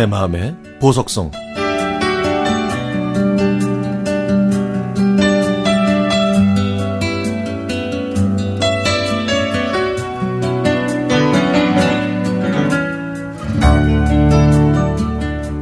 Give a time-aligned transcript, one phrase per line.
[0.00, 1.30] 내 마음의 보석성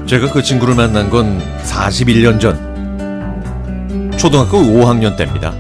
[0.07, 2.57] 제가 그 친구를 만난 건 41년 전
[4.17, 5.53] 초등학교 5학년 때입니다.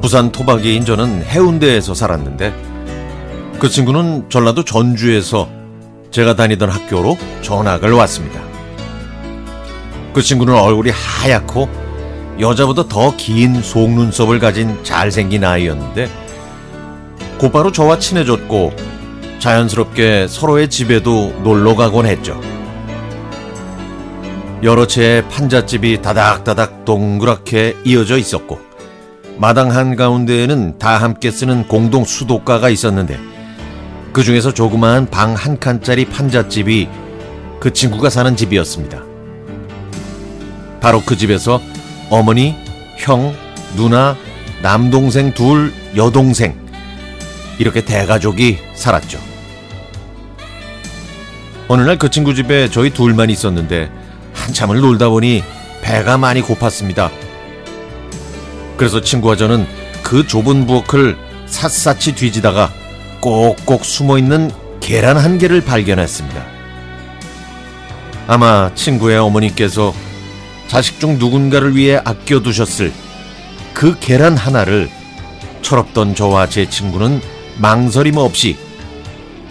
[0.00, 2.54] 부산 토박이인 저는 해운대에서 살았는데
[3.58, 5.59] 그 친구는 전라도 전주에서
[6.10, 8.40] 제가 다니던 학교로 전학을 왔습니다.
[10.12, 11.68] 그 친구는 얼굴이 하얗고
[12.40, 16.08] 여자보다 더 긴 속눈썹을 가진 잘생긴 아이였는데
[17.38, 18.72] 곧바로 저와 친해졌고
[19.38, 22.40] 자연스럽게 서로의 집에도 놀러 가곤 했죠.
[24.62, 28.58] 여러 채의 판잣집이 다닥다닥 동그랗게 이어져 있었고
[29.38, 33.18] 마당 한가운데에는 다 함께 쓰는 공동 수도가가 있었는데
[34.12, 36.88] 그 중에서 조그마한 방 한 칸짜리 판잣집이
[37.60, 39.02] 그 친구가 사는 집이었습니다.
[40.80, 41.60] 바로 그 집에서
[42.08, 42.56] 어머니,
[42.96, 43.34] 형,
[43.76, 44.16] 누나,
[44.62, 46.58] 남동생 둘, 여동생
[47.58, 49.18] 이렇게 대가족이 살았죠.
[51.68, 53.90] 어느 날 그 친구 집에 저희 둘만 있었는데
[54.34, 55.44] 한참을 놀다 보니
[55.82, 57.10] 배가 많이 고팠습니다.
[58.76, 59.66] 그래서 친구와 저는
[60.02, 62.72] 그 좁은 부엌을 샅샅이 뒤지다가
[63.20, 66.44] 꼭꼭 숨어 있는 계란 한 개를 발견했습니다.
[68.26, 69.94] 아마 친구의 어머니께서
[70.68, 72.92] 자식 중 누군가를 위해 아껴두셨을
[73.74, 74.90] 그 계란 하나를
[75.62, 77.20] 철없던 저와 제 친구는
[77.58, 78.56] 망설임 없이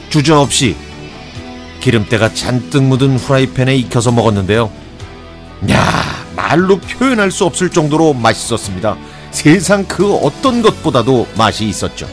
[0.10, 0.76] 주저없이
[1.82, 4.72] 기름때가 잔뜩 묻은 후라이팬에 익혀서 먹었는데요.
[5.70, 8.98] 야, 말로 표현할 수 없을 정도로 맛있었습니다.
[9.32, 12.08] 세상 그 어떤 것보다도 맛이 있었죠.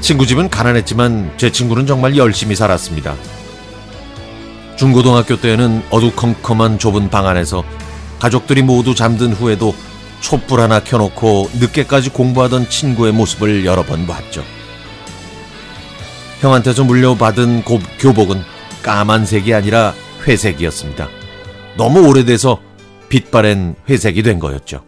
[0.00, 3.16] 친구 집은 가난했지만 제 친구는 정말 열심히 살았습니다.
[4.76, 7.62] 중고등학교 때에는 어두컴컴한 좁은 방 안에서
[8.18, 9.74] 가족들이 모두 잠든 후에도
[10.20, 14.42] 촛불 하나 켜놓고 늦게까지 공부하던 친구의 모습을 여러 번 봤죠.
[16.40, 18.42] 형한테서 물려받은 고, 교복은
[18.82, 19.94] 까만색이 아니라
[20.26, 21.08] 회색이었습니다.
[21.76, 22.60] 너무 오래돼서
[23.10, 24.82] 빛바랜 회색이 된 거였죠.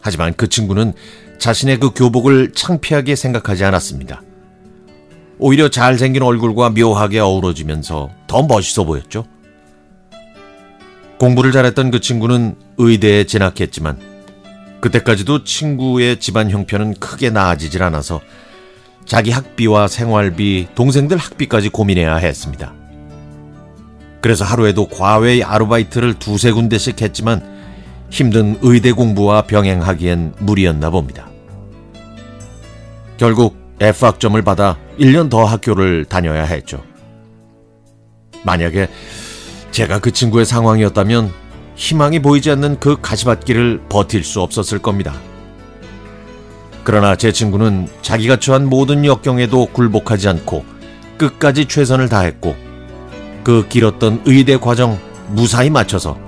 [0.00, 0.92] 하지만 그 친구는
[1.38, 4.22] 자신의 그 교복을 창피하게 생각하지 않았습니다.
[5.38, 9.26] 오히려 잘생긴 얼굴과 묘하게 어우러지면서 더 멋있어 보였죠.
[11.18, 13.98] 공부를 잘했던 그 친구는 의대에 진학했지만
[14.80, 18.20] 그때까지도 친구의 집안 형편은 크게 나아지질 않아서
[19.04, 22.74] 자기 학비와 생활비, 동생들 학비까지 고민해야 했습니다.
[24.20, 27.55] 그래서 하루에도 과외 아르바이트를 두세 군데씩 했지만
[28.10, 31.28] 힘든 의대 공부와 병행하기엔 무리였나 봅니다.
[33.16, 36.82] 결국 F학점을 받아 1년 더 학교를 다녀야 했죠.
[38.44, 38.88] 만약에
[39.70, 41.32] 제가 그 친구의 상황이었다면
[41.74, 45.14] 희망이 보이지 않는 그 가시밭길을 버틸 수 없었을 겁니다.
[46.84, 50.64] 그러나 제 친구는 자기가 처한 모든 역경에도 굴복하지 않고
[51.18, 52.54] 끝까지 최선을 다했고
[53.42, 56.25] 그 길었던 의대 과정 무사히 마쳐서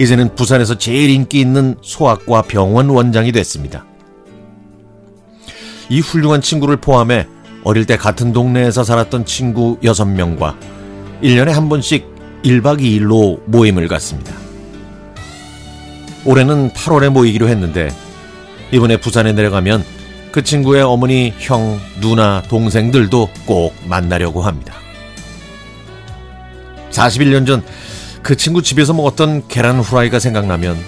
[0.00, 3.84] 이제는 부산에서 제일 인기 있는 소아과 병원 원장이 됐습니다.
[5.90, 7.26] 이 훌륭한 친구를 포함해
[7.64, 10.56] 어릴 때 같은 동네에서 살았던 친구 6명과
[11.22, 12.06] 1년에 한 번씩
[12.42, 14.34] 1박 2일로 모임을 갖습니다.
[16.24, 17.90] 올해는 8월에 모이기로 했는데
[18.72, 19.84] 이번에 부산에 내려가면
[20.32, 24.74] 그 친구의 어머니, 형, 누나, 동생들도 꼭 만나려고 합니다.
[26.90, 27.62] 41년 전
[28.22, 30.78] 그 친구 집에서 먹었던 계란 후라이가 생각나면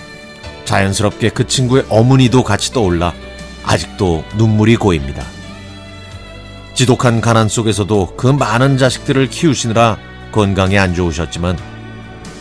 [0.65, 3.13] 자연스럽게 그 친구의 어머니도 같이 떠올라
[3.65, 5.25] 아직도 눈물이 고입니다.
[6.75, 9.99] 지독한 가난 속에서도 그 많은 자식들을 키우시느라
[10.31, 11.59] 건강에 안 좋으셨지만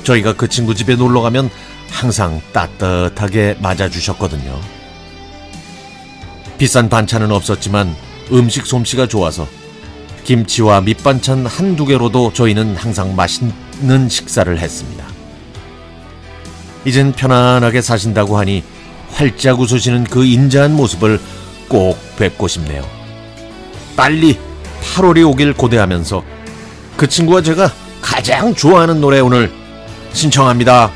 [0.04, 1.50] 저희가 그 친구 집에 놀러 가면
[1.90, 4.60] 항상 따뜻하게 맞아주셨거든요.
[6.58, 7.96] 비싼 반찬은 없었지만
[8.32, 9.48] 음식 솜씨가 좋아서
[10.24, 13.16] 김치와 밑반찬 한두 개로도 저희는 항상
[13.82, 15.06] 맛있는 식사를 했습니다.
[16.86, 18.64] 이젠 편안하게 사신다고 하니
[19.14, 21.20] 활짝 웃으시는 그 인자한 모습을
[21.68, 22.84] 꼭 뵙고 싶네요.
[23.96, 24.40] 빨리
[24.96, 26.24] 8월이 오길 고대하면서
[26.98, 29.52] 그 친구와 제가 가장 좋아하는 노래 오늘
[30.14, 30.92] 신청합니다.